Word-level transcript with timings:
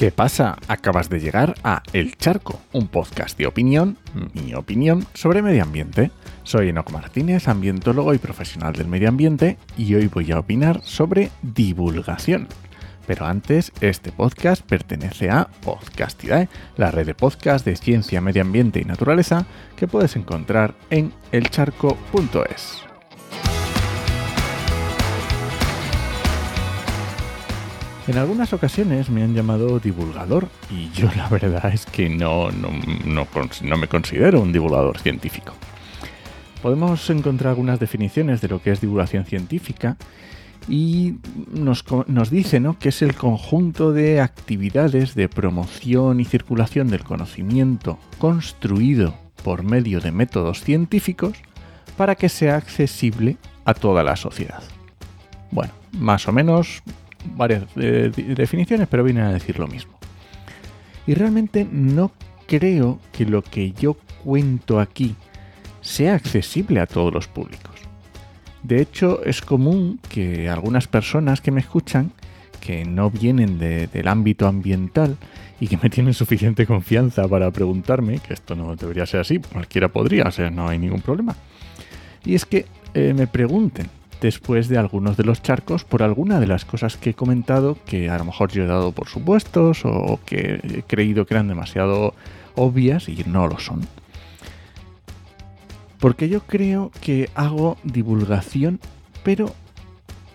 ¿Qué 0.00 0.10
pasa? 0.10 0.56
Acabas 0.66 1.10
de 1.10 1.20
llegar 1.20 1.56
a 1.62 1.82
El 1.92 2.16
Charco, 2.16 2.58
un 2.72 2.88
podcast 2.88 3.36
de 3.36 3.46
opinión, 3.46 3.98
mi 4.32 4.54
opinión, 4.54 5.04
sobre 5.12 5.42
medio 5.42 5.62
ambiente. 5.62 6.10
Soy 6.42 6.70
Enoc 6.70 6.90
Martínez, 6.90 7.48
ambientólogo 7.48 8.14
y 8.14 8.18
profesional 8.18 8.72
del 8.72 8.88
medio 8.88 9.10
ambiente, 9.10 9.58
y 9.76 9.94
hoy 9.94 10.06
voy 10.06 10.32
a 10.32 10.38
opinar 10.38 10.80
sobre 10.84 11.30
divulgación. 11.42 12.48
Pero 13.06 13.26
antes, 13.26 13.72
este 13.82 14.10
podcast 14.10 14.62
pertenece 14.64 15.28
a 15.28 15.50
Podcastidae, 15.62 16.48
la 16.78 16.90
red 16.90 17.04
de 17.04 17.14
podcast 17.14 17.66
de 17.66 17.76
ciencia, 17.76 18.22
medio 18.22 18.40
ambiente 18.40 18.80
y 18.80 18.86
naturaleza 18.86 19.44
que 19.76 19.86
puedes 19.86 20.16
encontrar 20.16 20.74
en 20.88 21.12
elcharco.es. 21.30 22.89
En 28.10 28.18
algunas 28.18 28.52
ocasiones 28.52 29.08
me 29.08 29.22
han 29.22 29.36
llamado 29.36 29.78
divulgador 29.78 30.48
y 30.68 30.90
yo 30.90 31.08
la 31.16 31.28
verdad 31.28 31.72
es 31.72 31.86
que 31.86 32.08
no, 32.08 32.50
no, 32.50 33.76
me 33.76 33.86
considero 33.86 34.40
un 34.40 34.52
divulgador 34.52 34.98
científico. 34.98 35.54
Podemos 36.60 37.08
encontrar 37.08 37.50
algunas 37.50 37.78
definiciones 37.78 38.40
de 38.40 38.48
lo 38.48 38.60
que 38.60 38.72
es 38.72 38.80
divulgación 38.80 39.26
científica 39.26 39.96
y 40.68 41.18
nos, 41.52 41.84
nos 42.08 42.30
dice 42.30 42.58
¿no? 42.58 42.76
que 42.80 42.88
es 42.88 43.00
el 43.02 43.14
conjunto 43.14 43.92
de 43.92 44.20
actividades 44.20 45.14
de 45.14 45.28
promoción 45.28 46.18
y 46.18 46.24
circulación 46.24 46.88
del 46.88 47.04
conocimiento 47.04 47.96
construido 48.18 49.14
por 49.44 49.62
medio 49.62 50.00
de 50.00 50.10
métodos 50.10 50.64
científicos 50.64 51.34
para 51.96 52.16
que 52.16 52.28
sea 52.28 52.56
accesible 52.56 53.36
a 53.64 53.72
toda 53.72 54.02
la 54.02 54.16
sociedad. 54.16 54.64
Bueno, 55.52 55.72
más 55.92 56.26
o 56.26 56.32
menos 56.32 56.82
varias 57.36 57.64
eh, 57.76 58.10
definiciones, 58.36 58.88
pero 58.88 59.04
vienen 59.04 59.24
a 59.24 59.32
decir 59.32 59.58
lo 59.58 59.66
mismo. 59.66 59.98
Y 61.06 61.14
realmente 61.14 61.66
no 61.70 62.12
creo 62.46 62.98
que 63.12 63.24
lo 63.24 63.42
que 63.42 63.72
yo 63.72 63.96
cuento 64.24 64.80
aquí 64.80 65.14
sea 65.80 66.14
accesible 66.14 66.80
a 66.80 66.86
todos 66.86 67.12
los 67.12 67.28
públicos. 67.28 67.74
De 68.62 68.80
hecho, 68.80 69.24
es 69.24 69.40
común 69.40 70.00
que 70.08 70.48
algunas 70.48 70.86
personas 70.86 71.40
que 71.40 71.50
me 71.50 71.60
escuchan, 71.60 72.12
que 72.60 72.84
no 72.84 73.10
vienen 73.10 73.58
del 73.58 74.08
ámbito 74.08 74.46
ambiental 74.46 75.16
y 75.60 75.66
que 75.66 75.78
me 75.78 75.88
tienen 75.88 76.12
suficiente 76.12 76.66
confianza 76.66 77.26
para 77.26 77.50
preguntarme, 77.50 78.18
que 78.18 78.34
esto 78.34 78.54
no 78.54 78.76
debería 78.76 79.06
ser 79.06 79.20
así, 79.20 79.38
cualquiera 79.38 79.88
podría, 79.88 80.24
o 80.24 80.30
sea, 80.30 80.50
no 80.50 80.68
hay 80.68 80.78
ningún 80.78 81.00
problema. 81.00 81.34
Y 82.24 82.34
es 82.34 82.44
que 82.44 82.66
eh, 82.92 83.14
me 83.14 83.26
pregunten, 83.26 83.88
después 84.20 84.68
de 84.68 84.78
algunos 84.78 85.16
de 85.16 85.24
los 85.24 85.42
charcos 85.42 85.84
por 85.84 86.02
alguna 86.02 86.40
de 86.40 86.46
las 86.46 86.64
cosas 86.64 86.96
que 86.96 87.10
he 87.10 87.14
comentado 87.14 87.76
que 87.86 88.10
a 88.10 88.18
lo 88.18 88.24
mejor 88.24 88.50
yo 88.50 88.64
he 88.64 88.66
dado 88.66 88.92
por 88.92 89.08
supuestos 89.08 89.84
o 89.84 90.20
que 90.24 90.60
he 90.62 90.82
creído 90.82 91.26
que 91.26 91.34
eran 91.34 91.48
demasiado 91.48 92.14
obvias 92.54 93.08
y 93.08 93.24
no 93.26 93.46
lo 93.46 93.58
son. 93.58 93.86
Porque 95.98 96.28
yo 96.28 96.40
creo 96.40 96.90
que 97.00 97.28
hago 97.34 97.76
divulgación, 97.84 98.80
pero 99.22 99.54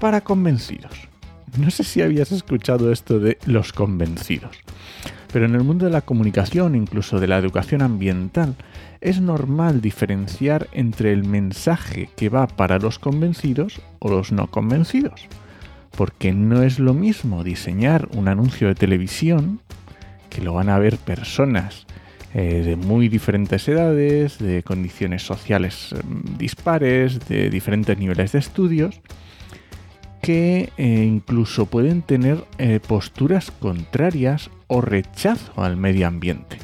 para 0.00 0.20
convencidos. 0.20 1.08
No 1.56 1.70
sé 1.70 1.82
si 1.82 2.02
habías 2.02 2.30
escuchado 2.30 2.92
esto 2.92 3.18
de 3.18 3.38
los 3.46 3.72
convencidos. 3.72 4.56
Pero 5.32 5.44
en 5.44 5.54
el 5.54 5.62
mundo 5.62 5.84
de 5.84 5.92
la 5.92 6.00
comunicación, 6.00 6.74
incluso 6.74 7.20
de 7.20 7.26
la 7.26 7.38
educación 7.38 7.82
ambiental, 7.82 8.54
es 9.00 9.20
normal 9.20 9.80
diferenciar 9.80 10.68
entre 10.72 11.12
el 11.12 11.24
mensaje 11.24 12.08
que 12.16 12.28
va 12.28 12.46
para 12.46 12.78
los 12.78 12.98
convencidos 12.98 13.80
o 13.98 14.08
los 14.10 14.32
no 14.32 14.46
convencidos. 14.48 15.26
Porque 15.96 16.32
no 16.32 16.62
es 16.62 16.78
lo 16.78 16.94
mismo 16.94 17.44
diseñar 17.44 18.08
un 18.14 18.28
anuncio 18.28 18.68
de 18.68 18.74
televisión, 18.74 19.60
que 20.30 20.42
lo 20.42 20.54
van 20.54 20.68
a 20.68 20.78
ver 20.78 20.96
personas 20.96 21.86
eh, 22.34 22.62
de 22.64 22.76
muy 22.76 23.08
diferentes 23.08 23.66
edades, 23.68 24.38
de 24.38 24.62
condiciones 24.62 25.22
sociales 25.22 25.94
mm, 25.94 26.36
dispares, 26.36 27.26
de 27.28 27.48
diferentes 27.48 27.98
niveles 27.98 28.32
de 28.32 28.38
estudios, 28.38 29.00
que 30.28 30.74
eh, 30.76 31.06
incluso 31.06 31.64
pueden 31.64 32.02
tener 32.02 32.44
eh, 32.58 32.80
posturas 32.86 33.50
contrarias 33.50 34.50
o 34.66 34.82
rechazo 34.82 35.64
al 35.64 35.78
medio 35.78 36.06
ambiente. 36.06 36.58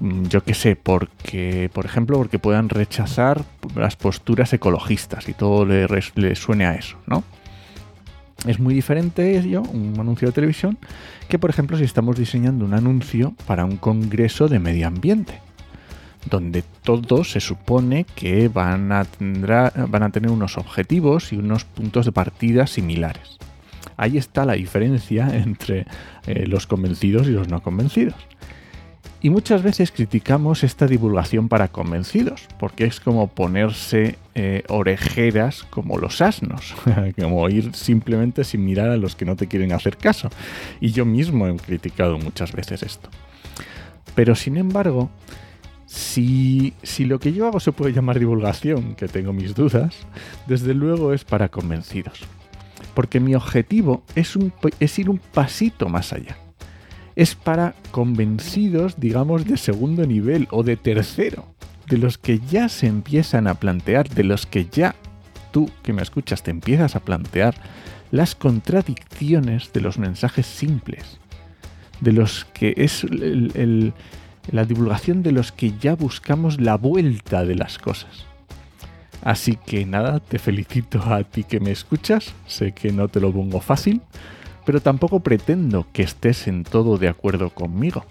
Mm, 0.00 0.24
yo 0.24 0.44
qué 0.44 0.52
sé, 0.52 0.76
porque, 0.76 1.70
por 1.72 1.86
ejemplo, 1.86 2.18
porque 2.18 2.38
puedan 2.38 2.68
rechazar 2.68 3.42
las 3.74 3.96
posturas 3.96 4.52
ecologistas 4.52 5.30
y 5.30 5.32
todo 5.32 5.64
le, 5.64 6.34
suene 6.34 6.66
a 6.66 6.74
eso, 6.74 6.98
¿no? 7.06 7.24
Es 8.46 8.60
muy 8.60 8.74
diferente 8.74 9.38
ello, 9.38 9.62
un 9.62 9.94
anuncio 9.98 10.28
de 10.28 10.32
televisión, 10.32 10.76
que 11.30 11.38
por 11.38 11.48
ejemplo 11.48 11.78
si 11.78 11.84
estamos 11.84 12.18
diseñando 12.18 12.66
un 12.66 12.74
anuncio 12.74 13.32
para 13.46 13.64
un 13.64 13.78
congreso 13.78 14.46
de 14.46 14.58
medio 14.58 14.88
ambiente, 14.88 15.40
donde 16.28 16.62
todos 16.82 17.32
se 17.32 17.40
supone 17.40 18.04
que 18.04 18.48
van 18.48 18.92
a, 18.92 19.06
van 19.20 20.02
a 20.02 20.10
tener 20.10 20.30
unos 20.30 20.56
objetivos 20.56 21.32
y 21.32 21.36
unos 21.36 21.64
puntos 21.64 22.06
de 22.06 22.12
partida 22.12 22.66
similares. 22.66 23.38
Ahí 23.96 24.16
está 24.16 24.44
la 24.44 24.54
diferencia 24.54 25.28
entre 25.36 25.86
eh, 26.26 26.46
los 26.46 26.66
convencidos 26.66 27.26
y 27.26 27.30
los 27.30 27.48
no 27.48 27.62
convencidos. 27.62 28.14
Y 29.20 29.30
muchas 29.30 29.64
veces 29.64 29.90
criticamos 29.90 30.62
esta 30.62 30.86
divulgación 30.86 31.48
para 31.48 31.68
convencidos, 31.68 32.46
porque 32.60 32.84
es 32.84 33.00
como 33.00 33.26
ponerse 33.26 34.16
eh, 34.36 34.62
orejeras 34.68 35.64
como 35.64 35.98
los 35.98 36.22
asnos, 36.22 36.76
como 37.20 37.48
ir 37.48 37.74
simplemente 37.74 38.44
sin 38.44 38.64
mirar 38.64 38.90
a 38.90 38.96
los 38.96 39.16
que 39.16 39.24
no 39.24 39.34
te 39.34 39.48
quieren 39.48 39.72
hacer 39.72 39.96
caso. 39.96 40.30
Y 40.80 40.92
yo 40.92 41.04
mismo 41.04 41.48
he 41.48 41.56
criticado 41.56 42.16
muchas 42.18 42.52
veces 42.52 42.84
esto. 42.84 43.10
Pero 44.14 44.36
sin 44.36 44.56
embargo, 44.56 45.10
si, 45.88 46.74
si 46.82 47.06
lo 47.06 47.18
que 47.18 47.32
yo 47.32 47.46
hago 47.46 47.60
se 47.60 47.72
puede 47.72 47.94
llamar 47.94 48.18
divulgación, 48.18 48.94
que 48.94 49.08
tengo 49.08 49.32
mis 49.32 49.54
dudas, 49.54 49.96
desde 50.46 50.74
luego 50.74 51.14
es 51.14 51.24
para 51.24 51.48
convencidos. 51.48 52.20
Porque 52.94 53.20
mi 53.20 53.34
objetivo 53.34 54.04
es, 54.14 54.36
ir 54.98 55.10
un 55.10 55.18
pasito 55.18 55.88
más 55.88 56.12
allá 56.12 56.36
es 57.16 57.34
para 57.34 57.74
convencidos, 57.90 59.00
digamos, 59.00 59.44
de 59.44 59.56
segundo 59.56 60.06
nivel 60.06 60.46
o 60.52 60.62
de 60.62 60.76
tercero, 60.76 61.46
de 61.88 61.98
los 61.98 62.16
que 62.16 62.38
ya 62.38 62.68
se 62.68 62.86
empiezan 62.86 63.48
a 63.48 63.54
plantear, 63.54 64.08
de 64.08 64.22
los 64.22 64.46
que 64.46 64.66
ya 64.70 64.94
tú 65.50 65.68
que 65.82 65.92
me 65.92 66.02
escuchas 66.02 66.44
te 66.44 66.52
empiezas 66.52 66.94
a 66.94 67.00
plantear 67.00 67.56
las 68.12 68.36
contradicciones 68.36 69.72
de 69.72 69.80
los 69.80 69.98
mensajes 69.98 70.46
simples, 70.46 71.18
de 72.00 72.12
los 72.12 72.44
que 72.54 72.74
es 72.76 73.04
la 74.50 74.64
divulgación 74.64 75.22
de 75.22 75.32
los 75.32 75.52
que 75.52 75.72
ya 75.78 75.94
buscamos 75.94 76.60
la 76.60 76.76
vuelta 76.76 77.44
de 77.44 77.54
las 77.54 77.78
cosas. 77.78 78.24
Así 79.22 79.56
que 79.56 79.84
nada, 79.84 80.20
te 80.20 80.38
felicito 80.38 81.02
a 81.02 81.24
ti 81.24 81.44
que 81.44 81.60
me 81.60 81.70
escuchas, 81.70 82.34
sé 82.46 82.72
que 82.72 82.92
no 82.92 83.08
te 83.08 83.20
lo 83.20 83.32
pongo 83.32 83.60
fácil, 83.60 84.00
pero 84.64 84.80
tampoco 84.80 85.20
pretendo 85.20 85.86
que 85.92 86.02
estés 86.02 86.46
en 86.46 86.64
todo 86.64 86.98
de 86.98 87.08
acuerdo 87.08 87.50
conmigo, 87.50 88.04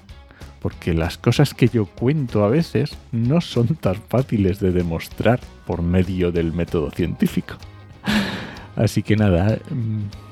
porque 0.61 0.93
las 0.93 1.17
cosas 1.17 1.53
que 1.53 1.69
yo 1.69 1.85
cuento 1.85 2.43
a 2.43 2.49
veces 2.49 2.97
no 3.11 3.41
son 3.41 3.75
tan 3.75 3.95
fáciles 3.95 4.59
de 4.59 4.71
demostrar 4.71 5.39
por 5.65 5.81
medio 5.81 6.31
del 6.31 6.51
método 6.51 6.91
científico. 6.91 7.55
Así 8.75 9.01
que 9.01 9.15
nada, 9.15 9.59
mm, 9.69 10.26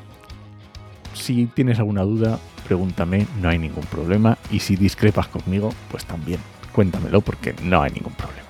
si 1.15 1.47
tienes 1.47 1.79
alguna 1.79 2.03
duda, 2.03 2.39
pregúntame, 2.67 3.25
no 3.41 3.49
hay 3.49 3.57
ningún 3.57 3.85
problema, 3.85 4.37
y 4.51 4.59
si 4.59 4.75
discrepas 4.75 5.27
conmigo, 5.27 5.73
pues 5.89 6.05
también, 6.05 6.39
cuéntamelo 6.73 7.21
porque 7.21 7.55
no 7.63 7.81
hay 7.81 7.91
ningún 7.91 8.13
problema. 8.13 8.47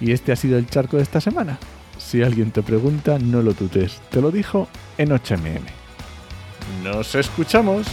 Y 0.00 0.12
este 0.12 0.32
ha 0.32 0.36
sido 0.36 0.58
el 0.58 0.66
charco 0.66 0.96
de 0.96 1.02
esta 1.02 1.20
semana. 1.20 1.58
Si 1.98 2.22
alguien 2.22 2.50
te 2.50 2.62
pregunta, 2.62 3.18
no 3.18 3.42
lo 3.42 3.52
dudes, 3.52 4.00
te 4.10 4.20
lo 4.20 4.30
dijo 4.30 4.68
en 4.98 5.10
8mm. 5.10 5.60
Nos 6.82 7.14
escuchamos. 7.14 7.86